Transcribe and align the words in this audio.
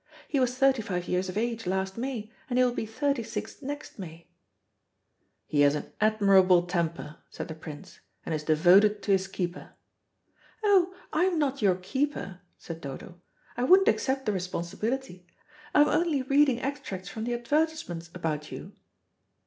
He 0.27 0.39
was 0.39 0.57
thirty 0.57 0.81
five 0.81 1.07
years 1.07 1.29
of 1.29 1.37
age 1.37 1.67
last 1.67 1.95
May, 1.95 2.31
and 2.49 2.57
will 2.57 2.73
be 2.73 2.87
thirty 2.87 3.21
six 3.21 3.61
next 3.61 3.99
May." 3.99 4.25
"He 5.45 5.61
has 5.61 5.75
an 5.75 5.91
admirable 6.01 6.63
temper," 6.63 7.17
said 7.29 7.47
the 7.47 7.53
Prince, 7.53 7.99
"and 8.25 8.33
is 8.33 8.41
devoted 8.41 9.03
to 9.03 9.11
his 9.11 9.27
keeper." 9.27 9.75
"Oh, 10.63 10.95
I'm 11.13 11.37
not 11.37 11.61
your 11.61 11.75
keeper," 11.75 12.39
said 12.57 12.81
Dodo. 12.81 13.21
"I 13.55 13.63
wouldn't 13.63 13.89
accept 13.89 14.25
the 14.25 14.31
responsibility. 14.31 15.27
I'm 15.71 15.87
only 15.87 16.23
reading 16.23 16.59
extracts 16.61 17.07
from 17.09 17.25
the 17.25 17.35
advertisement 17.35 18.09
about 18.15 18.51
you." 18.51 18.73